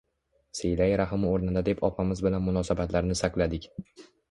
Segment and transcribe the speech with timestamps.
[0.59, 3.71] Siylaiy rahm oʻrnida deb opamiz bilan munosabatlarni saqladik.